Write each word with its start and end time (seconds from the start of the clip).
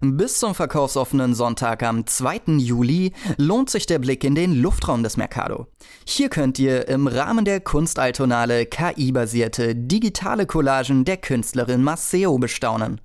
Bis 0.00 0.38
zum 0.38 0.54
verkaufsoffenen 0.54 1.34
Sonntag 1.34 1.82
am 1.82 2.06
2. 2.06 2.58
Juli 2.58 3.12
lohnt 3.36 3.70
sich 3.70 3.86
der 3.86 3.98
Blick 3.98 4.24
in 4.24 4.34
den 4.34 4.54
Luftraum 4.54 5.02
des 5.02 5.16
Mercado. 5.16 5.66
Hier 6.06 6.28
könnt 6.28 6.58
ihr 6.58 6.88
im 6.88 7.06
Rahmen 7.06 7.44
der 7.44 7.60
Kunstaltonale 7.60 8.66
KI-basierte 8.66 9.74
digitale 9.74 10.46
Collagen 10.46 11.04
der 11.04 11.18
Künstlerin 11.18 11.82
Maceo 11.82 12.38
bestaunen. 12.38 13.00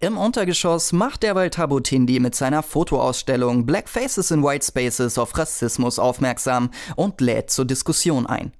Im 0.00 0.18
Untergeschoss 0.18 0.92
macht 0.92 1.22
derweil 1.22 1.50
Tabutindi 1.50 2.20
mit 2.20 2.34
seiner 2.34 2.62
Fotoausstellung 2.62 3.66
Black 3.66 3.88
Faces 3.88 4.30
in 4.30 4.42
White 4.42 4.66
Spaces 4.66 5.18
auf 5.18 5.36
Rassismus 5.36 5.98
aufmerksam 5.98 6.70
und 6.96 7.20
lädt 7.20 7.50
zur 7.50 7.64
Diskussion 7.64 8.26
ein. 8.26 8.52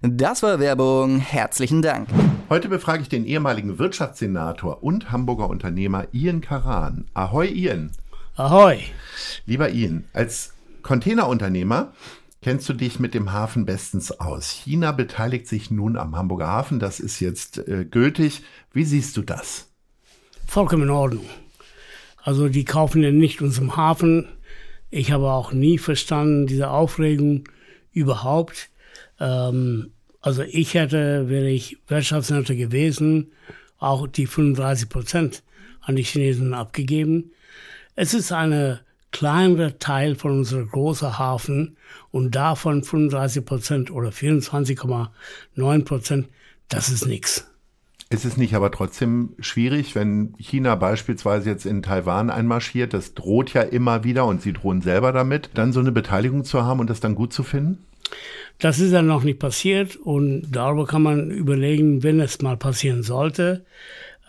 Das 0.00 0.42
war 0.42 0.58
Werbung. 0.60 1.18
Herzlichen 1.18 1.82
Dank. 1.82 2.08
Heute 2.48 2.68
befrage 2.68 3.02
ich 3.02 3.08
den 3.08 3.24
ehemaligen 3.24 3.78
Wirtschaftssenator 3.78 4.82
und 4.82 5.10
Hamburger 5.12 5.48
Unternehmer 5.48 6.06
Ian 6.12 6.40
Karan. 6.40 7.06
Ahoi 7.14 7.48
Ian. 7.48 7.92
Ahoi. 8.36 8.78
Lieber 9.46 9.70
Ian, 9.70 10.04
als 10.12 10.54
Containerunternehmer 10.82 11.92
kennst 12.40 12.68
du 12.68 12.72
dich 12.72 12.98
mit 12.98 13.14
dem 13.14 13.32
Hafen 13.32 13.66
bestens 13.66 14.12
aus. 14.20 14.50
China 14.50 14.92
beteiligt 14.92 15.46
sich 15.46 15.70
nun 15.70 15.96
am 15.96 16.16
Hamburger 16.16 16.48
Hafen. 16.48 16.80
Das 16.80 17.00
ist 17.00 17.20
jetzt 17.20 17.58
äh, 17.68 17.84
gültig. 17.84 18.42
Wie 18.72 18.84
siehst 18.84 19.16
du 19.16 19.22
das? 19.22 19.68
vollkommen 20.52 20.82
in 20.82 20.90
Ordnung. 20.90 21.24
Also 22.22 22.50
die 22.50 22.66
kaufen 22.66 23.02
ja 23.02 23.10
nicht 23.10 23.40
unserem 23.40 23.74
Hafen. 23.76 24.28
Ich 24.90 25.10
habe 25.10 25.30
auch 25.30 25.52
nie 25.52 25.78
verstanden, 25.78 26.46
diese 26.46 26.68
Aufregung 26.68 27.44
überhaupt. 27.92 28.68
Ähm, 29.22 29.92
also 30.20 30.42
ich 30.42 30.74
hätte, 30.74 31.28
wäre 31.28 31.48
ich 31.48 31.78
Wirtschaftssenator 31.88 32.56
gewesen, 32.56 33.32
auch 33.78 34.06
die 34.06 34.26
35 34.26 34.88
Prozent 34.88 35.42
an 35.80 35.96
die 35.96 36.02
Chinesen 36.02 36.54
abgegeben. 36.54 37.32
Es 37.94 38.14
ist 38.14 38.32
eine 38.32 38.80
kleinere 39.10 39.78
Teil 39.78 40.14
von 40.14 40.32
unserem 40.32 40.68
großen 40.68 41.18
Hafen 41.18 41.76
und 42.10 42.34
davon 42.34 42.82
35 42.82 43.44
Prozent 43.44 43.90
oder 43.90 44.10
24,9 44.10 45.84
Prozent, 45.84 46.28
das 46.68 46.88
ist 46.88 47.06
nichts. 47.06 47.48
Ist 48.08 48.24
es 48.24 48.36
nicht 48.36 48.54
aber 48.54 48.70
trotzdem 48.70 49.30
schwierig, 49.38 49.94
wenn 49.94 50.34
China 50.38 50.74
beispielsweise 50.74 51.50
jetzt 51.50 51.66
in 51.66 51.82
Taiwan 51.82 52.30
einmarschiert, 52.30 52.94
das 52.94 53.14
droht 53.14 53.54
ja 53.54 53.62
immer 53.62 54.04
wieder 54.04 54.26
und 54.26 54.42
sie 54.42 54.52
drohen 54.52 54.82
selber 54.82 55.12
damit, 55.12 55.50
dann 55.54 55.72
so 55.72 55.80
eine 55.80 55.92
Beteiligung 55.92 56.44
zu 56.44 56.62
haben 56.62 56.80
und 56.80 56.90
das 56.90 57.00
dann 57.00 57.14
gut 57.14 57.32
zu 57.32 57.42
finden? 57.42 57.78
Das 58.58 58.78
ist 58.78 58.92
ja 58.92 59.02
noch 59.02 59.24
nicht 59.24 59.38
passiert 59.38 59.96
und 59.96 60.50
darüber 60.52 60.86
kann 60.86 61.02
man 61.02 61.30
überlegen, 61.30 62.02
wenn 62.02 62.20
es 62.20 62.42
mal 62.42 62.56
passieren 62.56 63.02
sollte. 63.02 63.64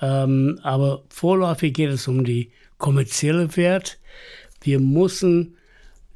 Ähm, 0.02 0.60
aber 0.64 1.04
vorläufig 1.10 1.74
geht 1.74 1.92
es 1.92 2.08
um 2.08 2.24
die 2.24 2.52
kommerzielle 2.78 3.56
Wert. 3.56 4.00
Wir 4.62 4.80
müssen 4.80 5.56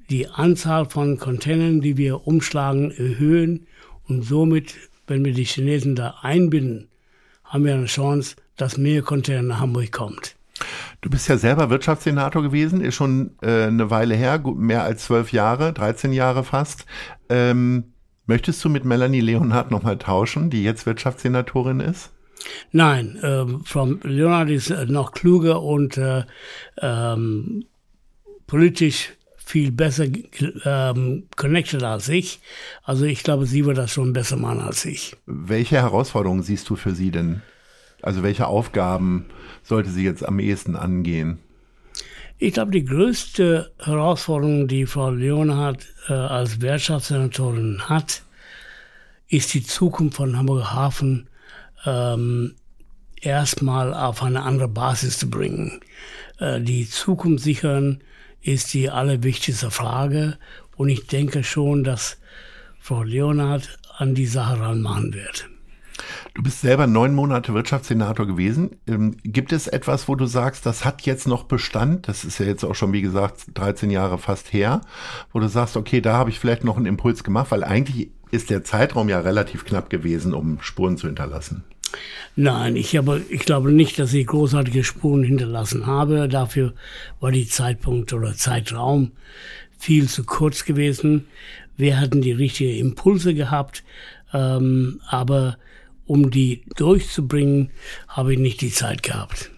die 0.09 0.27
Anzahl 0.27 0.89
von 0.89 1.17
Containern, 1.17 1.81
die 1.81 1.97
wir 1.97 2.25
umschlagen, 2.25 2.91
erhöhen 2.91 3.67
und 4.07 4.23
somit, 4.23 4.75
wenn 5.05 5.23
wir 5.23 5.33
die 5.33 5.45
Chinesen 5.45 5.95
da 5.95 6.15
einbinden, 6.21 6.87
haben 7.43 7.65
wir 7.65 7.75
eine 7.75 7.85
Chance, 7.85 8.35
dass 8.55 8.77
mehr 8.77 9.01
Container 9.01 9.43
nach 9.43 9.59
Hamburg 9.59 9.91
kommt. 9.91 10.36
Du 11.01 11.09
bist 11.09 11.27
ja 11.27 11.37
selber 11.37 11.69
Wirtschaftssenator 11.69 12.41
gewesen, 12.41 12.81
ist 12.81 12.95
schon 12.95 13.31
äh, 13.41 13.65
eine 13.65 13.91
Weile 13.91 14.15
her, 14.15 14.41
mehr 14.55 14.83
als 14.83 15.05
zwölf 15.05 15.31
Jahre, 15.31 15.71
13 15.73 16.11
Jahre 16.11 16.43
fast. 16.43 16.85
Ähm, 17.29 17.93
möchtest 18.25 18.63
du 18.65 18.69
mit 18.69 18.83
Melanie 18.83 19.21
Leonhardt 19.21 19.69
nochmal 19.69 19.97
tauschen, 19.97 20.49
die 20.49 20.63
jetzt 20.63 20.85
Wirtschaftssenatorin 20.85 21.81
ist? 21.81 22.11
Nein, 22.71 23.17
äh, 23.21 23.45
Frau 23.63 23.85
Leonhardt 24.03 24.49
ist 24.49 24.71
äh, 24.71 24.85
noch 24.85 25.11
kluger 25.11 25.61
und 25.61 25.97
äh, 25.97 26.23
ähm, 26.81 27.65
politisch 28.47 29.13
viel 29.37 29.71
besser 29.71 30.05
ähm, 30.65 31.23
connected 31.35 31.83
als 31.83 32.09
ich. 32.09 32.39
Also 32.83 33.05
ich 33.05 33.23
glaube, 33.23 33.45
sie 33.45 33.65
wird 33.65 33.77
das 33.77 33.91
schon 33.91 34.13
besser 34.13 34.35
machen 34.35 34.59
als 34.59 34.83
ich. 34.83 35.15
Welche 35.25 35.77
Herausforderungen 35.77 36.43
siehst 36.43 36.69
du 36.69 36.75
für 36.75 36.93
sie 36.93 37.11
denn? 37.11 37.41
Also 38.01 38.23
welche 38.23 38.47
Aufgaben 38.47 39.25
sollte 39.63 39.89
sie 39.89 40.03
jetzt 40.03 40.25
am 40.25 40.39
ehesten 40.39 40.75
angehen? 40.75 41.39
Ich 42.37 42.53
glaube, 42.53 42.71
die 42.71 42.85
größte 42.85 43.71
Herausforderung, 43.79 44.67
die 44.67 44.85
Frau 44.85 45.09
Leonhardt 45.09 45.87
äh, 46.07 46.13
als 46.13 46.61
Wirtschaftssenatorin 46.61 47.89
hat, 47.89 48.21
ist 49.27 49.53
die 49.53 49.63
Zukunft 49.63 50.17
von 50.17 50.37
Hamburger 50.37 50.73
Hafen 50.73 51.27
ähm, 51.85 52.53
erstmal 53.19 53.93
auf 53.93 54.21
eine 54.21 54.43
andere 54.43 54.67
Basis 54.67 55.17
zu 55.17 55.29
bringen. 55.29 55.81
Äh, 56.39 56.61
die 56.61 56.87
Zukunft 56.87 57.43
sichern, 57.43 58.01
ist 58.41 58.73
die 58.73 58.89
allerwichtigste 58.89 59.71
Frage. 59.71 60.37
Und 60.75 60.89
ich 60.89 61.07
denke 61.07 61.43
schon, 61.43 61.83
dass 61.83 62.17
Frau 62.79 63.03
Leonhardt 63.03 63.79
an 63.97 64.15
die 64.15 64.27
Sache 64.27 64.59
ranmachen 64.59 65.13
wird. 65.13 65.49
Du 66.33 66.43
bist 66.43 66.61
selber 66.61 66.87
neun 66.87 67.15
Monate 67.15 67.53
Wirtschaftssenator 67.53 68.27
gewesen. 68.27 68.77
Ähm, 68.87 69.17
gibt 69.23 69.51
es 69.51 69.67
etwas, 69.67 70.07
wo 70.07 70.15
du 70.15 70.25
sagst, 70.25 70.65
das 70.65 70.85
hat 70.85 71.03
jetzt 71.03 71.27
noch 71.27 71.43
Bestand? 71.43 72.07
Das 72.07 72.23
ist 72.23 72.39
ja 72.39 72.45
jetzt 72.45 72.63
auch 72.63 72.75
schon, 72.75 72.93
wie 72.93 73.01
gesagt, 73.01 73.45
13 73.53 73.89
Jahre 73.89 74.17
fast 74.17 74.53
her, 74.53 74.81
wo 75.33 75.39
du 75.39 75.47
sagst, 75.47 75.77
okay, 75.77 76.01
da 76.01 76.13
habe 76.13 76.29
ich 76.29 76.39
vielleicht 76.39 76.63
noch 76.63 76.77
einen 76.77 76.85
Impuls 76.85 77.23
gemacht, 77.23 77.51
weil 77.51 77.63
eigentlich 77.63 78.09
ist 78.31 78.49
der 78.49 78.63
Zeitraum 78.63 79.09
ja 79.09 79.19
relativ 79.19 79.65
knapp 79.65 79.89
gewesen, 79.89 80.33
um 80.33 80.59
Spuren 80.61 80.97
zu 80.97 81.07
hinterlassen. 81.07 81.63
Nein, 82.35 82.75
ich, 82.75 82.95
habe, 82.95 83.21
ich 83.29 83.41
glaube 83.41 83.71
nicht, 83.71 83.97
dass 83.97 84.13
ich 84.13 84.27
großartige 84.27 84.83
Spuren 84.83 85.23
hinterlassen 85.23 85.85
habe. 85.85 86.27
Dafür 86.27 86.73
war 87.19 87.31
die 87.31 87.47
Zeitpunkt 87.47 88.13
oder 88.13 88.35
Zeitraum 88.35 89.11
viel 89.77 90.07
zu 90.07 90.23
kurz 90.23 90.65
gewesen. 90.65 91.25
Wir 91.77 91.99
hatten 91.99 92.21
die 92.21 92.31
richtigen 92.31 92.77
Impulse 92.77 93.33
gehabt, 93.33 93.83
ähm, 94.33 94.99
aber 95.07 95.57
um 96.07 96.31
die 96.31 96.63
durchzubringen, 96.75 97.69
habe 98.07 98.33
ich 98.33 98.39
nicht 98.39 98.61
die 98.61 98.71
Zeit 98.71 99.03
gehabt. 99.03 99.51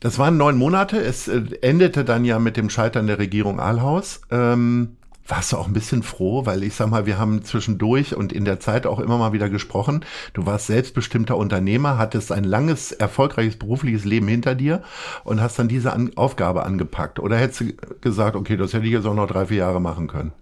Das 0.00 0.18
waren 0.18 0.36
neun 0.36 0.56
Monate. 0.56 0.98
Es 0.98 1.28
äh, 1.28 1.42
endete 1.62 2.04
dann 2.04 2.24
ja 2.24 2.38
mit 2.38 2.56
dem 2.56 2.70
Scheitern 2.70 3.06
der 3.06 3.18
Regierung 3.18 3.60
Ahlhaus. 3.60 4.20
Ähm, 4.30 4.96
warst 5.28 5.52
du 5.52 5.56
auch 5.56 5.66
ein 5.66 5.72
bisschen 5.72 6.02
froh, 6.02 6.46
weil 6.46 6.62
ich 6.62 6.74
sag 6.74 6.90
mal, 6.90 7.06
wir 7.06 7.18
haben 7.18 7.44
zwischendurch 7.44 8.14
und 8.14 8.32
in 8.32 8.44
der 8.44 8.60
Zeit 8.60 8.86
auch 8.86 9.00
immer 9.00 9.18
mal 9.18 9.32
wieder 9.32 9.48
gesprochen. 9.50 10.04
Du 10.34 10.46
warst 10.46 10.66
selbstbestimmter 10.68 11.36
Unternehmer, 11.36 11.98
hattest 11.98 12.30
ein 12.30 12.44
langes, 12.44 12.92
erfolgreiches 12.92 13.56
berufliches 13.56 14.04
Leben 14.04 14.28
hinter 14.28 14.54
dir 14.54 14.82
und 15.24 15.40
hast 15.40 15.58
dann 15.58 15.68
diese 15.68 15.92
An 15.92 16.12
Aufgabe 16.16 16.64
angepackt. 16.64 17.18
Oder 17.18 17.36
hättest 17.36 17.60
du 17.60 17.72
gesagt, 18.00 18.36
okay, 18.36 18.56
das 18.56 18.72
hätte 18.72 18.86
ich 18.86 18.92
jetzt 18.92 19.06
auch 19.06 19.14
noch 19.14 19.26
drei, 19.26 19.46
vier 19.46 19.58
Jahre 19.58 19.80
machen 19.80 20.06
können? 20.06 20.32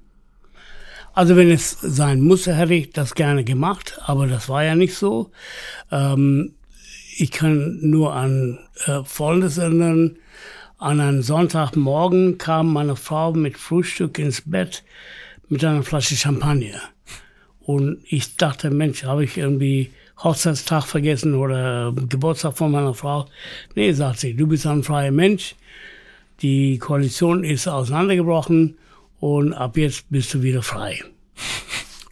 Also 1.14 1.36
wenn 1.36 1.50
es 1.50 1.78
sein 1.80 2.20
musste, 2.20 2.54
hätte 2.54 2.74
ich 2.74 2.90
das 2.90 3.14
gerne 3.14 3.44
gemacht, 3.44 3.98
aber 4.04 4.26
das 4.26 4.48
war 4.48 4.64
ja 4.64 4.74
nicht 4.74 4.94
so. 4.94 5.30
Ähm, 5.92 6.54
ich 7.16 7.30
kann 7.30 7.78
nur 7.82 8.14
an 8.14 8.58
äh, 8.86 9.04
Folgendes 9.04 9.58
erinnern. 9.58 10.16
An 10.78 11.00
einem 11.00 11.22
Sonntagmorgen 11.22 12.36
kam 12.36 12.72
meine 12.72 12.96
Frau 12.96 13.32
mit 13.32 13.56
Frühstück 13.56 14.18
ins 14.18 14.42
Bett 14.44 14.82
mit 15.48 15.64
einer 15.64 15.84
Flasche 15.84 16.16
Champagner. 16.16 16.80
Und 17.60 17.98
ich 18.08 18.36
dachte, 18.36 18.70
Mensch, 18.70 19.04
habe 19.04 19.22
ich 19.22 19.38
irgendwie 19.38 19.92
Hochzeitstag 20.18 20.84
vergessen 20.84 21.34
oder 21.34 21.92
Geburtstag 22.08 22.58
von 22.58 22.72
meiner 22.72 22.92
Frau? 22.92 23.26
Nee, 23.76 23.92
sagt 23.92 24.18
sie, 24.18 24.34
du 24.34 24.48
bist 24.48 24.66
ein 24.66 24.82
freier 24.82 25.12
Mensch. 25.12 25.54
Die 26.42 26.78
Koalition 26.78 27.44
ist 27.44 27.68
auseinandergebrochen 27.68 28.76
und 29.24 29.54
ab 29.54 29.78
jetzt 29.78 30.10
bist 30.10 30.34
du 30.34 30.42
wieder 30.42 30.62
frei. 30.62 31.02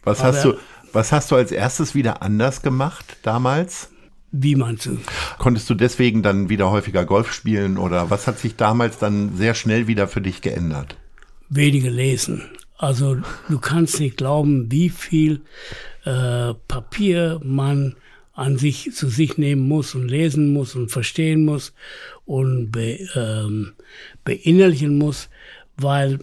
Was 0.03 0.21
Aber 0.21 0.29
hast 0.29 0.45
du, 0.45 0.53
was 0.93 1.11
hast 1.11 1.29
du 1.29 1.35
als 1.35 1.51
erstes 1.51 1.93
wieder 1.93 2.23
anders 2.23 2.63
gemacht 2.63 3.17
damals? 3.21 3.91
Wie 4.31 4.55
meinst 4.55 4.87
du? 4.87 4.97
Konntest 5.37 5.69
du 5.69 5.75
deswegen 5.75 6.23
dann 6.23 6.49
wieder 6.49 6.71
häufiger 6.71 7.05
Golf 7.05 7.31
spielen 7.31 7.77
oder 7.77 8.09
was 8.09 8.25
hat 8.25 8.39
sich 8.39 8.55
damals 8.55 8.97
dann 8.97 9.37
sehr 9.37 9.53
schnell 9.53 9.85
wieder 9.85 10.07
für 10.07 10.21
dich 10.21 10.41
geändert? 10.41 10.97
Weniger 11.49 11.91
lesen. 11.91 12.49
Also 12.79 13.17
du 13.47 13.59
kannst 13.59 13.99
nicht 13.99 14.17
glauben, 14.17 14.71
wie 14.71 14.89
viel 14.89 15.41
äh, 16.05 16.55
Papier 16.67 17.39
man 17.43 17.95
an 18.33 18.57
sich 18.57 18.91
zu 18.91 19.07
sich 19.07 19.37
nehmen 19.37 19.67
muss 19.67 19.93
und 19.93 20.07
lesen 20.07 20.51
muss 20.51 20.73
und 20.73 20.89
verstehen 20.89 21.45
muss 21.45 21.75
und 22.25 22.71
be, 22.71 23.07
ähm, 23.13 23.73
beinnerlichen 24.23 24.97
muss, 24.97 25.29
weil 25.77 26.17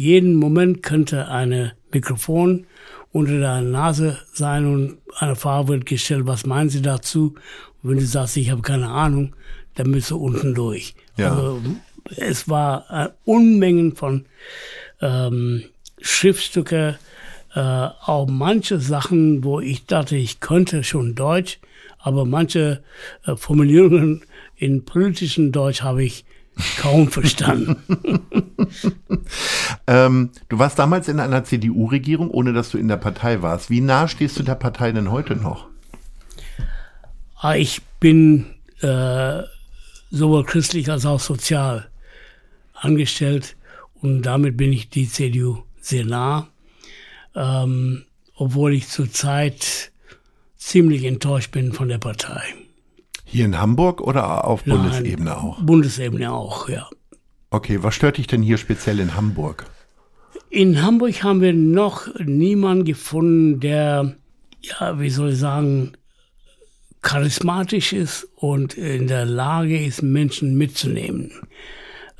jeden 0.00 0.34
Moment 0.36 0.82
könnte 0.82 1.28
eine 1.28 1.72
Mikrofon 1.92 2.66
unter 3.12 3.38
der 3.38 3.60
Nase 3.60 4.18
sein 4.32 4.64
und 4.64 4.98
eine 5.18 5.36
Frage 5.36 5.68
wird 5.68 5.84
gestellt, 5.84 6.22
was 6.24 6.46
meinen 6.46 6.70
Sie 6.70 6.80
dazu? 6.80 7.34
Und 7.82 7.90
wenn 7.90 7.98
du 7.98 8.06
sagst, 8.06 8.38
ich 8.38 8.50
habe 8.50 8.62
keine 8.62 8.88
Ahnung, 8.88 9.34
dann 9.74 9.92
bist 9.92 10.10
du 10.10 10.16
unten 10.16 10.54
durch. 10.54 10.94
Ja. 11.18 11.32
Also, 11.32 11.60
es 12.16 12.48
war 12.48 12.86
äh, 12.88 13.10
Unmengen 13.26 13.94
von 13.94 14.24
ähm, 15.02 15.64
Schriftstücke, 16.00 16.98
äh, 17.54 17.60
auch 17.60 18.26
manche 18.26 18.80
Sachen, 18.80 19.44
wo 19.44 19.60
ich 19.60 19.84
dachte, 19.84 20.16
ich 20.16 20.40
könnte 20.40 20.82
schon 20.82 21.14
Deutsch, 21.14 21.58
aber 21.98 22.24
manche 22.24 22.82
äh, 23.26 23.36
Formulierungen 23.36 24.22
in 24.56 24.82
politischem 24.86 25.52
Deutsch 25.52 25.82
habe 25.82 26.04
ich 26.04 26.24
kaum 26.78 27.10
verstanden. 27.10 27.76
ähm, 29.86 30.30
du 30.48 30.58
warst 30.58 30.78
damals 30.78 31.08
in 31.08 31.20
einer 31.20 31.44
CDU-Regierung, 31.44 32.30
ohne 32.30 32.52
dass 32.52 32.70
du 32.70 32.78
in 32.78 32.88
der 32.88 32.96
Partei 32.96 33.42
warst. 33.42 33.70
Wie 33.70 33.80
nah 33.80 34.08
stehst 34.08 34.38
du 34.38 34.42
der 34.42 34.54
Partei 34.54 34.92
denn 34.92 35.10
heute 35.10 35.36
noch? 35.36 35.68
Ah, 37.36 37.54
ich 37.54 37.80
bin 38.00 38.46
äh, 38.80 39.42
sowohl 40.10 40.44
christlich 40.44 40.90
als 40.90 41.06
auch 41.06 41.20
sozial 41.20 41.88
angestellt 42.74 43.56
und 43.94 44.22
damit 44.22 44.56
bin 44.56 44.72
ich 44.72 44.90
die 44.90 45.08
CDU 45.08 45.64
sehr 45.80 46.04
nah, 46.04 46.48
ähm, 47.34 48.04
obwohl 48.34 48.74
ich 48.74 48.88
zurzeit 48.88 49.92
ziemlich 50.56 51.04
enttäuscht 51.04 51.52
bin 51.52 51.72
von 51.72 51.88
der 51.88 51.98
Partei. 51.98 52.42
Hier 53.30 53.44
in 53.44 53.60
Hamburg 53.60 54.00
oder 54.00 54.44
auf 54.44 54.66
Nein, 54.66 54.78
Bundesebene 54.78 55.36
auch? 55.36 55.62
Bundesebene 55.62 56.32
auch, 56.32 56.68
ja. 56.68 56.88
Okay, 57.50 57.78
was 57.80 57.94
stört 57.94 58.18
dich 58.18 58.26
denn 58.26 58.42
hier 58.42 58.58
speziell 58.58 58.98
in 58.98 59.14
Hamburg? 59.14 59.66
In 60.50 60.82
Hamburg 60.82 61.22
haben 61.22 61.40
wir 61.40 61.52
noch 61.52 62.08
niemanden 62.18 62.84
gefunden, 62.84 63.60
der, 63.60 64.16
ja, 64.62 64.98
wie 64.98 65.10
soll 65.10 65.30
ich 65.30 65.38
sagen, 65.38 65.92
charismatisch 67.02 67.92
ist 67.92 68.26
und 68.34 68.74
in 68.74 69.06
der 69.06 69.26
Lage 69.26 69.80
ist, 69.80 70.02
Menschen 70.02 70.56
mitzunehmen. 70.56 71.30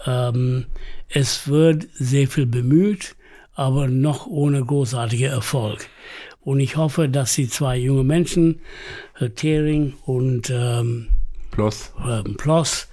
Ähm, 0.06 0.66
es 1.08 1.48
wird 1.48 1.88
sehr 1.92 2.28
viel 2.28 2.46
bemüht, 2.46 3.16
aber 3.54 3.88
noch 3.88 4.28
ohne 4.28 4.64
großartiger 4.64 5.28
Erfolg. 5.28 5.88
Und 6.50 6.58
ich 6.58 6.76
hoffe, 6.76 7.08
dass 7.08 7.36
die 7.36 7.48
zwei 7.48 7.76
junge 7.76 8.02
Menschen, 8.02 8.58
Herr 9.14 9.32
Thering 9.32 9.94
und 10.04 10.50
ähm, 10.50 11.06
Plus, 11.52 11.92
äh, 12.04 12.24
Plus 12.24 12.88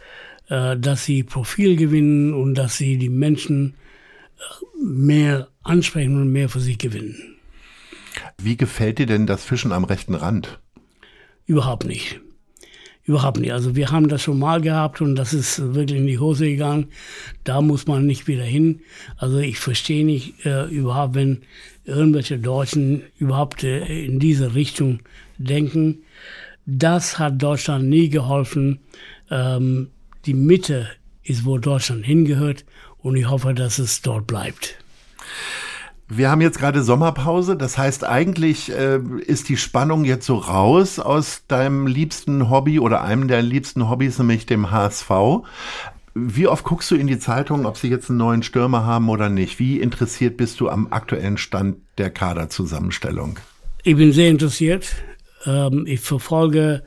äh, 0.48 0.78
dass 0.78 1.06
sie 1.06 1.24
Profil 1.24 1.76
gewinnen 1.76 2.36
und 2.36 2.54
dass 2.54 2.78
sie 2.78 3.00
die 3.00 3.10
Menschen 3.10 3.74
äh, 4.38 4.86
mehr 4.86 5.48
ansprechen 5.64 6.22
und 6.22 6.32
mehr 6.32 6.50
für 6.50 6.60
sich 6.60 6.78
gewinnen. 6.78 7.40
Wie 8.38 8.58
gefällt 8.58 9.00
dir 9.00 9.08
denn 9.08 9.26
das 9.26 9.44
Fischen 9.44 9.72
am 9.72 9.86
rechten 9.86 10.14
Rand? 10.14 10.60
Überhaupt 11.48 11.88
nicht. 11.88 12.22
Überhaupt 13.08 13.40
nicht. 13.40 13.54
Also 13.54 13.78
wir 13.78 13.90
haben 13.90 14.10
das 14.10 14.22
schon 14.22 14.38
mal 14.38 14.60
gehabt 14.60 15.00
und 15.00 15.16
das 15.16 15.34
ist 15.34 15.74
wirklich 15.74 15.98
in 15.98 16.08
die 16.08 16.20
Hose 16.20 16.46
gegangen. 16.46 16.88
Da 17.46 17.62
muss 17.62 17.88
man 17.88 18.06
nicht 18.06 18.28
wieder 18.28 18.44
hin. 18.44 18.82
Also 19.16 19.38
ich 19.38 19.60
verstehe 19.60 20.06
nicht 20.06 20.46
äh, 20.46 20.66
überhaupt, 20.66 21.16
wenn 21.16 21.44
irgendwelche 21.86 22.38
Deutschen 22.38 23.04
überhaupt 23.18 23.64
äh, 23.64 24.06
in 24.06 24.20
diese 24.20 24.56
Richtung 24.56 25.00
denken. 25.38 26.00
Das 26.66 27.18
hat 27.18 27.42
Deutschland 27.42 27.88
nie 27.88 28.10
geholfen. 28.10 28.80
Ähm, 29.32 29.88
die 30.26 30.34
Mitte 30.34 30.90
ist, 31.24 31.46
wo 31.46 31.58
Deutschland 31.58 32.06
hingehört 32.06 32.66
und 32.98 33.16
ich 33.16 33.30
hoffe, 33.30 33.54
dass 33.54 33.80
es 33.80 34.02
dort 34.02 34.28
bleibt. 34.28 34.76
Wir 36.10 36.32
haben 36.32 36.40
jetzt 36.40 36.58
gerade 36.58 36.84
Sommerpause, 36.84 37.58
das 37.58 37.78
heißt 37.78 38.06
eigentlich 38.06 38.72
äh, 38.72 39.00
ist 39.26 39.50
die 39.50 39.58
Spannung 39.58 40.06
jetzt 40.06 40.26
so 40.26 40.38
raus 40.38 41.00
aus 41.00 41.44
deinem 41.50 41.86
liebsten 41.86 42.50
Hobby 42.50 42.80
oder 42.80 43.02
einem 43.02 43.28
der 43.28 43.42
liebsten 43.42 43.90
Hobbys, 43.90 44.18
nämlich 44.18 44.46
dem 44.46 44.72
HSV. 44.72 45.12
Wie 46.16 46.48
oft 46.48 46.64
guckst 46.64 46.90
du 46.92 46.96
in 46.96 47.08
die 47.08 47.20
Zeitung, 47.20 47.66
ob 47.66 47.78
sie 47.78 47.90
jetzt 47.90 48.10
einen 48.10 48.20
neuen 48.20 48.42
Stürmer 48.42 48.86
haben 48.86 49.10
oder 49.10 49.28
nicht? 49.28 49.60
Wie 49.60 49.82
interessiert 49.82 50.38
bist 50.38 50.62
du 50.62 50.70
am 50.70 50.88
aktuellen 50.92 51.38
Stand 51.38 51.78
der 51.98 52.10
Kaderzusammenstellung? 52.10 53.38
Ich 53.84 53.98
bin 53.98 54.14
sehr 54.14 54.30
interessiert. 54.30 54.96
Ähm, 55.46 55.86
ich 55.88 56.00
verfolge 56.00 56.84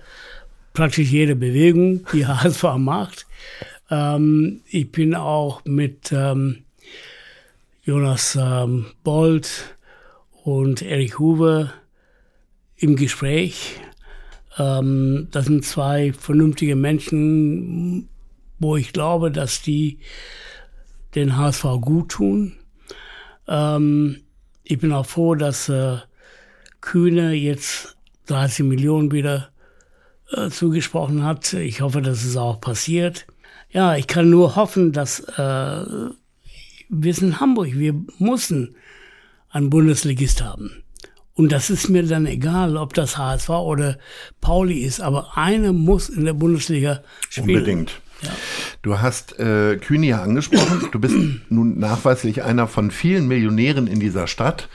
praktisch 0.73 1.11
jede 1.11 1.37
Bewegung, 1.37 2.07
die 2.15 2.27
HSV 2.27 2.65
macht. 2.79 3.27
Ähm, 3.91 4.63
ich 4.67 4.91
bin 4.91 5.15
auch 5.15 5.63
mit 5.67 6.11
ähm, 6.11 6.65
Jonas 7.91 8.39
ähm, 8.41 8.87
Bold 9.03 9.77
und 10.45 10.81
Erik 10.81 11.19
Huber 11.19 11.73
im 12.77 12.95
Gespräch. 12.95 13.81
Ähm, 14.57 15.27
das 15.33 15.47
sind 15.47 15.65
zwei 15.65 16.13
vernünftige 16.13 16.77
Menschen, 16.77 18.09
wo 18.61 18.77
ich 18.77 18.93
glaube, 18.93 19.33
dass 19.33 19.63
die 19.63 19.99
den 21.17 21.37
HSV 21.37 21.65
gut 21.81 22.11
tun. 22.11 22.53
Ähm, 23.49 24.23
ich 24.63 24.79
bin 24.79 24.93
auch 24.93 25.07
froh, 25.07 25.35
dass 25.35 25.69
äh, 25.69 25.97
Kühne 26.81 27.33
jetzt 27.33 27.97
30 28.27 28.67
Millionen 28.67 29.11
wieder 29.11 29.49
äh, 30.31 30.49
zugesprochen 30.49 31.25
hat. 31.25 31.55
Ich 31.55 31.81
hoffe, 31.81 32.03
dass 32.03 32.25
es 32.25 32.37
auch 32.37 32.61
passiert. 32.61 33.27
Ja, 33.69 33.97
ich 33.97 34.07
kann 34.07 34.31
nur 34.31 34.55
hoffen, 34.55 34.93
dass 34.93 35.19
äh, 35.19 36.11
wir 36.91 37.15
sind 37.15 37.41
Hamburg, 37.41 37.71
wir 37.73 37.95
müssen 38.19 38.75
einen 39.49 39.71
Bundesligist 39.71 40.43
haben. 40.43 40.83
Und 41.35 41.53
das 41.53 41.71
ist 41.71 41.89
mir 41.89 42.03
dann 42.03 42.27
egal, 42.27 42.77
ob 42.77 42.93
das 42.93 43.17
HSV 43.17 43.49
oder 43.49 43.99
Pauli 44.41 44.81
ist, 44.81 45.01
aber 45.01 45.39
einer 45.39 45.73
muss 45.73 46.09
in 46.09 46.25
der 46.25 46.35
Bundesliga 46.35 47.03
spielen. 47.31 47.49
Unbedingt. 47.49 48.01
Ja. 48.23 48.31
Du 48.83 49.01
hast 49.01 49.39
äh, 49.39 49.79
Kühne 49.79 50.07
ja 50.09 50.23
angesprochen. 50.23 50.89
Du 50.93 50.99
bist 50.99 51.17
nun 51.49 51.79
nachweislich 51.79 52.43
einer 52.43 52.67
von 52.67 52.91
vielen 52.91 53.27
Millionären 53.27 53.87
in 53.87 54.01
dieser 54.01 54.27
Stadt. 54.27 54.69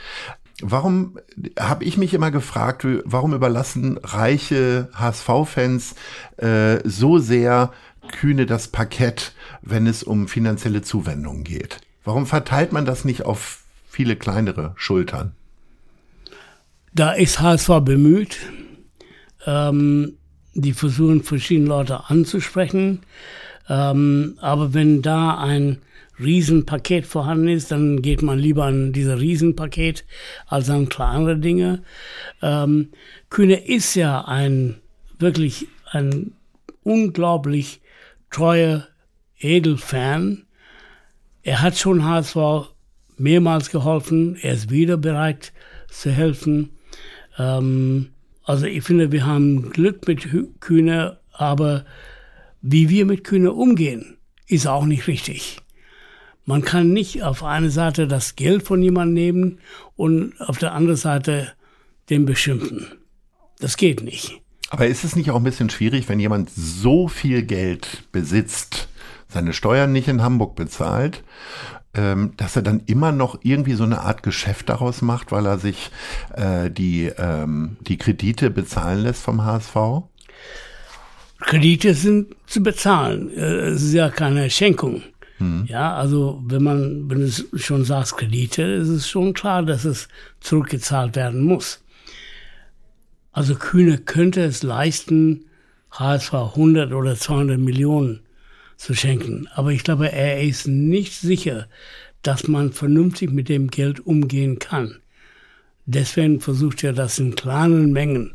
Warum 0.62 1.18
habe 1.58 1.84
ich 1.84 1.98
mich 1.98 2.14
immer 2.14 2.30
gefragt, 2.30 2.86
warum 3.04 3.34
überlassen 3.34 3.98
reiche 4.02 4.88
HSV-Fans 4.94 5.94
äh, 6.38 6.78
so 6.82 7.18
sehr 7.18 7.72
Kühne 8.10 8.46
das 8.46 8.68
Parkett, 8.68 9.34
wenn 9.62 9.86
es 9.86 10.02
um 10.02 10.28
finanzielle 10.28 10.80
Zuwendungen 10.82 11.44
geht? 11.44 11.85
Warum 12.06 12.24
verteilt 12.24 12.72
man 12.72 12.84
das 12.84 13.04
nicht 13.04 13.24
auf 13.24 13.64
viele 13.88 14.14
kleinere 14.14 14.72
Schultern? 14.76 15.32
Da 16.94 17.12
ist 17.12 17.40
HSV 17.40 17.80
bemüht. 17.82 18.38
Ähm, 19.44 20.14
die 20.54 20.72
versuchen 20.72 21.24
verschiedene 21.24 21.68
Leute 21.68 22.08
anzusprechen. 22.08 23.00
Ähm, 23.68 24.38
aber 24.40 24.72
wenn 24.72 25.02
da 25.02 25.36
ein 25.36 25.78
Riesenpaket 26.20 27.06
vorhanden 27.06 27.48
ist, 27.48 27.72
dann 27.72 28.00
geht 28.02 28.22
man 28.22 28.38
lieber 28.38 28.66
an 28.66 28.92
dieses 28.92 29.18
Riesenpaket 29.18 30.04
als 30.46 30.70
an 30.70 30.88
kleinere 30.88 31.36
Dinge. 31.36 31.82
Ähm, 32.40 32.90
Kühne 33.30 33.66
ist 33.66 33.96
ja 33.96 34.24
ein 34.24 34.76
wirklich 35.18 35.66
ein 35.90 36.34
unglaublich 36.84 37.80
treuer 38.30 38.86
Edelfan 39.40 40.45
er 41.46 41.62
hat 41.62 41.78
schon 41.78 42.04
HSV 42.04 42.36
mehrmals 43.18 43.70
geholfen. 43.70 44.36
Er 44.42 44.54
ist 44.54 44.70
wieder 44.70 44.96
bereit 44.96 45.52
zu 45.88 46.10
helfen. 46.10 46.70
Ähm, 47.38 48.08
also 48.42 48.66
ich 48.66 48.82
finde, 48.82 49.12
wir 49.12 49.24
haben 49.24 49.70
Glück 49.70 50.08
mit 50.08 50.28
Kühne, 50.58 51.20
aber 51.32 51.84
wie 52.62 52.88
wir 52.88 53.06
mit 53.06 53.22
Kühne 53.22 53.52
umgehen, 53.52 54.16
ist 54.48 54.66
auch 54.66 54.86
nicht 54.86 55.06
richtig. 55.06 55.58
Man 56.46 56.62
kann 56.62 56.92
nicht 56.92 57.22
auf 57.22 57.44
eine 57.44 57.70
Seite 57.70 58.08
das 58.08 58.34
Geld 58.34 58.64
von 58.64 58.82
jemandem 58.82 59.14
nehmen 59.14 59.58
und 59.94 60.40
auf 60.40 60.58
der 60.58 60.72
anderen 60.72 60.96
Seite 60.96 61.52
den 62.10 62.26
beschimpfen. 62.26 62.88
Das 63.60 63.76
geht 63.76 64.02
nicht. 64.02 64.40
Aber 64.70 64.88
ist 64.88 65.04
es 65.04 65.14
nicht 65.14 65.30
auch 65.30 65.36
ein 65.36 65.44
bisschen 65.44 65.70
schwierig, 65.70 66.08
wenn 66.08 66.18
jemand 66.18 66.50
so 66.50 67.06
viel 67.06 67.44
Geld 67.44 68.02
besitzt, 68.10 68.88
seine 69.28 69.52
Steuern 69.52 69.92
nicht 69.92 70.08
in 70.08 70.22
Hamburg 70.22 70.54
bezahlt, 70.54 71.24
ähm, 71.94 72.32
dass 72.36 72.56
er 72.56 72.62
dann 72.62 72.82
immer 72.86 73.12
noch 73.12 73.38
irgendwie 73.42 73.74
so 73.74 73.84
eine 73.84 74.02
Art 74.02 74.22
Geschäft 74.22 74.68
daraus 74.68 75.02
macht, 75.02 75.32
weil 75.32 75.46
er 75.46 75.58
sich 75.58 75.90
äh, 76.34 76.70
die, 76.70 77.10
ähm, 77.16 77.76
die 77.80 77.96
Kredite 77.96 78.50
bezahlen 78.50 79.02
lässt 79.02 79.22
vom 79.22 79.44
HSV? 79.44 79.76
Kredite 81.40 81.94
sind 81.94 82.34
zu 82.46 82.62
bezahlen. 82.62 83.30
Äh, 83.34 83.68
es 83.68 83.82
ist 83.82 83.94
ja 83.94 84.10
keine 84.10 84.48
Schenkung. 84.50 85.02
Hm. 85.38 85.66
Ja, 85.68 85.94
also 85.94 86.42
wenn 86.46 86.62
man, 86.62 87.10
wenn 87.10 87.20
du 87.20 87.58
schon 87.58 87.84
sagst 87.84 88.16
Kredite, 88.16 88.62
ist 88.62 88.88
es 88.88 89.08
schon 89.08 89.34
klar, 89.34 89.62
dass 89.62 89.84
es 89.84 90.08
zurückgezahlt 90.40 91.16
werden 91.16 91.44
muss. 91.44 91.82
Also 93.32 93.54
Kühne 93.54 93.98
könnte 93.98 94.42
es 94.44 94.62
leisten, 94.62 95.44
HSV 95.90 96.32
100 96.32 96.92
oder 96.92 97.16
200 97.16 97.58
Millionen 97.58 98.20
zu 98.76 98.94
schenken. 98.94 99.48
Aber 99.54 99.72
ich 99.72 99.84
glaube, 99.84 100.12
er 100.12 100.42
ist 100.42 100.66
nicht 100.66 101.14
sicher, 101.14 101.68
dass 102.22 102.48
man 102.48 102.72
vernünftig 102.72 103.30
mit 103.30 103.48
dem 103.48 103.68
Geld 103.68 104.00
umgehen 104.00 104.58
kann. 104.58 104.96
Deswegen 105.84 106.40
versucht 106.40 106.82
er 106.82 106.92
das 106.92 107.18
in 107.18 107.36
kleinen 107.36 107.92
Mengen, 107.92 108.34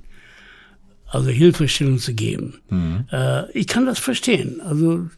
also 1.06 1.30
Hilfestellung 1.30 2.00
zu 2.00 2.14
geben. 2.14 2.62
Mhm. 2.70 3.06
Äh, 3.12 3.52
ich 3.52 3.68
kann 3.68 3.86
das 3.86 4.00
verstehen. 4.00 4.62
Also 4.62 5.10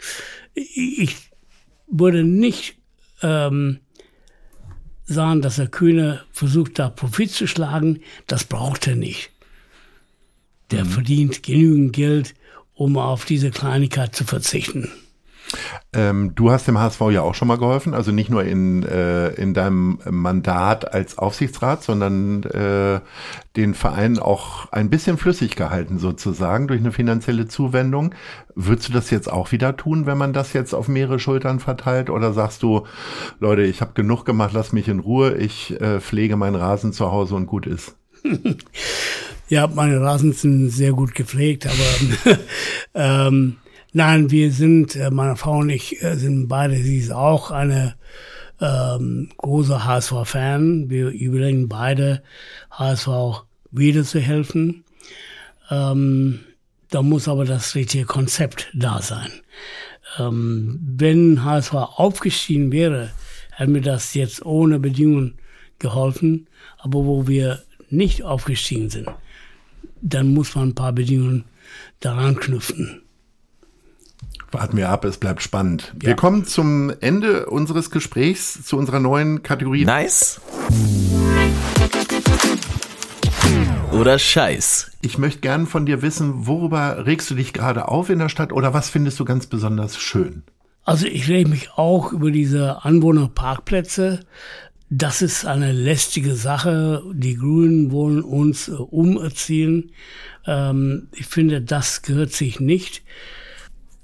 ich, 0.56 1.16
würde 1.94 2.24
nicht 2.24 2.76
ähm, 3.22 3.80
sagen, 5.06 5.42
dass 5.42 5.58
der 5.58 5.68
Kühne 5.68 6.22
versucht, 6.32 6.80
da 6.80 6.90
Profit 6.90 7.32
zu 7.32 7.48
schlagen. 7.48 8.02
Das 8.28 8.44
braucht 8.44 8.88
er 8.88 8.96
nicht. 8.96 9.30
Der 10.72 10.86
mhm. 10.86 10.90
verdient 10.90 11.44
genügend 11.44 11.94
Geld, 11.94 12.34
um 12.74 12.98
auf 12.98 13.26
diese 13.26 13.52
Kleinigkeit 13.52 14.16
zu 14.16 14.24
verzichten. 14.24 14.90
Ähm, 15.94 16.34
du 16.36 16.52
hast 16.52 16.68
dem 16.68 16.80
HSV 16.80 17.02
ja 17.12 17.22
auch 17.22 17.36
schon 17.36 17.48
mal 17.48 17.58
geholfen, 17.58 17.94
also 17.94 18.12
nicht 18.12 18.30
nur 18.30 18.44
in, 18.44 18.84
äh, 18.84 19.30
in 19.30 19.54
deinem 19.54 20.00
Mandat 20.10 20.94
als 20.94 21.18
Aufsichtsrat, 21.18 21.84
sondern 21.84 22.44
äh, 22.44 23.00
den 23.56 23.74
Verein 23.74 24.18
auch 24.18 24.72
ein 24.72 24.90
bisschen 24.90 25.18
flüssig 25.18 25.56
gehalten 25.56 26.00
sozusagen 26.00 26.68
durch 26.68 26.80
eine 26.80 26.92
finanzielle 26.92 27.48
Zuwendung. 27.48 28.16
Würdest 28.56 28.90
du 28.90 28.94
das 28.94 29.12
jetzt 29.12 29.32
auch 29.32 29.52
wieder 29.52 29.78
tun, 29.78 30.06
wenn 30.06 30.18
man 30.18 30.34
das 30.34 30.54
jetzt 30.54 30.74
auf 30.74 30.88
mehrere 30.88 31.20
Schultern 31.20 31.60
verteilt? 31.60 32.10
Oder 32.10 32.34
sagst 32.34 32.64
du, 32.64 32.86
Leute, 33.40 33.64
ich 33.64 33.82
habe 33.82 33.94
genug 33.94 34.26
gemacht, 34.26 34.52
lass 34.54 34.74
mich 34.74 34.88
in 34.88 35.00
Ruhe, 35.00 35.36
ich 35.36 35.80
äh, 35.80 36.00
pflege 36.00 36.36
meinen 36.36 36.56
Rasen 36.56 36.94
zu 36.94 37.12
Hause 37.12 37.36
und 37.36 37.46
gut 37.46 37.68
ist? 37.68 37.96
ja, 39.50 39.68
meine 39.68 40.02
Rasen 40.02 40.34
sind 40.34 40.70
sehr 40.70 40.94
gut 40.94 41.14
gepflegt, 41.14 41.68
aber 41.68 42.38
ähm, 42.96 43.58
Nein, 43.96 44.32
wir 44.32 44.52
sind, 44.52 44.96
äh, 44.96 45.12
meine 45.12 45.36
Frau 45.36 45.60
und 45.60 45.70
ich 45.70 46.02
äh, 46.02 46.16
sind 46.16 46.48
beide, 46.48 46.76
sie 46.78 46.98
ist 46.98 47.12
auch 47.12 47.52
eine 47.52 47.96
ähm, 48.60 49.30
große 49.38 49.86
HSV-Fan. 49.86 50.90
Wir 50.90 51.10
überlegen 51.10 51.70
beide, 51.70 52.24
HSV 52.72 53.08
wieder 53.70 54.04
zu 54.04 54.20
helfen. 54.20 54.84
Ähm, 55.70 56.40
da 56.90 57.04
muss 57.04 57.28
aber 57.28 57.46
das 57.46 57.76
richtige 57.76 58.06
Konzept 58.06 58.72
da 58.74 59.00
sein. 59.00 59.30
Ähm, 60.18 60.80
wenn 60.82 61.44
HSV 61.44 61.74
aufgestiegen 61.74 62.72
wäre, 62.72 63.12
hätten 63.52 63.76
wir 63.76 63.82
das 63.82 64.16
jetzt 64.16 64.44
ohne 64.44 64.80
Bedingungen 64.80 65.36
geholfen. 65.78 66.48
Aber 66.80 67.06
wo 67.06 67.28
wir 67.28 67.62
nicht 67.92 68.24
aufgestiegen 68.24 68.90
sind, 68.90 69.08
dann 70.02 70.34
muss 70.34 70.56
man 70.56 70.70
ein 70.70 70.76
paar 70.76 70.94
Bedingungen 70.94 71.46
daran 72.00 72.38
knüpfen. 72.38 73.03
Warten 74.54 74.78
wir 74.78 74.90
ab, 74.90 75.04
es 75.06 75.18
bleibt 75.18 75.42
spannend. 75.42 75.94
Ja. 76.02 76.10
Wir 76.10 76.16
kommen 76.16 76.46
zum 76.46 76.94
Ende 77.00 77.48
unseres 77.48 77.90
Gesprächs 77.90 78.64
zu 78.64 78.78
unserer 78.78 79.00
neuen 79.00 79.42
Kategorie. 79.42 79.86
Nice. 79.86 80.40
Oder 83.92 84.20
Scheiß. 84.20 84.92
Ich 85.02 85.18
möchte 85.18 85.42
gern 85.42 85.66
von 85.66 85.86
dir 85.86 86.02
wissen, 86.02 86.48
worüber 86.48 87.06
regst 87.06 87.30
du 87.30 87.36
dich 87.36 87.54
gerade 87.54 87.88
auf 87.88 88.10
in 88.10 88.20
der 88.20 88.30
Stadt 88.30 88.52
oder 88.52 88.74
was 88.74 88.90
findest 88.90 89.20
du 89.20 89.26
ganz 89.26 89.48
besonders 89.48 89.98
schön? 89.98 90.44
Also 90.84 91.08
ich 91.08 91.30
rege 91.30 91.50
mich 91.50 91.72
auch 91.76 92.12
über 92.12 92.30
diese 92.30 92.84
Anwohnerparkplätze. 92.84 94.20
Das 94.90 95.22
ist 95.22 95.46
eine 95.46 95.72
lästige 95.72 96.36
Sache. 96.36 97.02
Die 97.14 97.36
Grünen 97.36 97.92
wollen 97.92 98.22
uns 98.22 98.68
äh, 98.68 98.74
umerziehen. 98.74 99.92
Ähm, 100.46 101.08
ich 101.14 101.26
finde, 101.26 101.62
das 101.62 102.04
gehört 102.04 102.32
sich 102.32 102.60
nicht. 102.60 103.02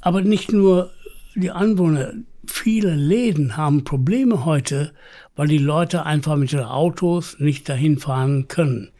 Aber 0.02 0.22
nicht 0.22 0.52
nur 0.52 0.92
die 1.36 1.52
Anwohner, 1.52 2.14
viele 2.46 2.96
Läden 2.96 3.58
haben 3.58 3.84
Probleme 3.84 4.46
heute, 4.46 4.92
weil 5.36 5.48
die 5.48 5.58
Leute 5.58 6.06
einfach 6.06 6.36
mit 6.36 6.52
ihren 6.52 6.66
Autos 6.66 7.38
nicht 7.40 7.70
dahin 7.70 7.98
fahren 7.98 8.48
können. 8.48 8.92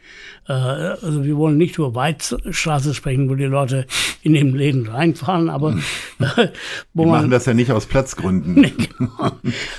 Äh, 0.48 0.52
also 0.52 1.24
wir 1.24 1.36
wollen 1.36 1.58
nicht 1.58 1.76
über 1.76 1.94
Weidstraße 1.94 2.94
sprechen, 2.94 3.28
wo 3.28 3.34
die 3.34 3.44
Leute 3.44 3.86
in 4.22 4.34
den 4.34 4.54
Läden 4.54 4.86
reinfahren, 4.86 5.50
aber 5.50 5.76
wo 6.94 7.02
die 7.02 7.08
man 7.08 7.08
machen 7.08 7.30
das 7.30 7.46
ja 7.46 7.54
nicht 7.54 7.72
aus 7.72 7.86
Platzgründen. 7.86 8.62
genau. 8.98 9.32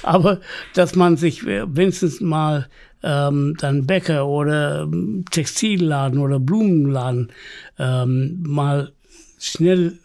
Aber 0.03 0.39
dass 0.73 0.95
man 0.95 1.17
sich 1.17 1.45
wenigstens 1.45 2.21
mal 2.21 2.67
ähm, 3.03 3.55
dann 3.59 3.87
Bäcker 3.87 4.27
oder 4.27 4.87
Textilladen 5.31 6.19
oder 6.19 6.39
Blumenladen 6.39 7.31
ähm, 7.79 8.43
mal 8.45 8.91
schnell 9.39 9.97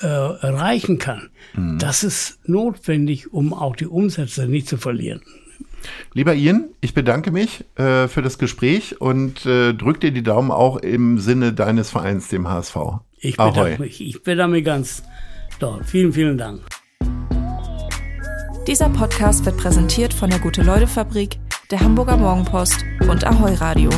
äh, 0.00 0.06
erreichen 0.06 0.98
kann, 0.98 1.30
mhm. 1.54 1.78
das 1.78 2.04
ist 2.04 2.38
notwendig, 2.48 3.32
um 3.32 3.52
auch 3.52 3.76
die 3.76 3.86
Umsätze 3.86 4.46
nicht 4.46 4.68
zu 4.68 4.76
verlieren. 4.76 5.22
Lieber 6.14 6.34
Ian, 6.34 6.70
ich 6.80 6.94
bedanke 6.94 7.30
mich 7.30 7.64
äh, 7.76 8.08
für 8.08 8.22
das 8.22 8.38
Gespräch 8.38 9.00
und 9.00 9.46
äh, 9.46 9.72
drück 9.72 10.00
dir 10.00 10.10
die 10.10 10.22
Daumen 10.22 10.50
auch 10.50 10.78
im 10.78 11.18
Sinne 11.18 11.52
deines 11.52 11.90
Vereins, 11.90 12.28
dem 12.28 12.48
HSV. 12.48 12.76
Ich 13.18 13.36
bedanke 13.36 13.60
Ahoi. 13.60 13.78
mich. 13.78 14.00
Ich 14.00 14.22
bedanke 14.22 14.56
mich 14.56 14.64
ganz 14.64 15.02
doll. 15.58 15.82
Vielen, 15.84 16.12
vielen 16.12 16.38
Dank. 16.38 16.62
Dieser 18.66 18.88
Podcast 18.88 19.44
wird 19.44 19.58
präsentiert 19.58 20.12
von 20.12 20.28
der 20.28 20.40
Gute-Leute-Fabrik, 20.40 21.38
der 21.70 21.80
Hamburger 21.80 22.16
Morgenpost 22.16 22.84
und 23.08 23.24
Ahoi 23.24 23.54
Radio. 23.54 23.90